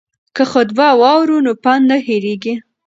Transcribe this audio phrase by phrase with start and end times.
[0.35, 2.53] که خطبه واورو نو پند نه هیریږي.